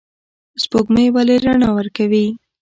[0.61, 2.25] سپوږمۍ ولې رڼا ورکوي؟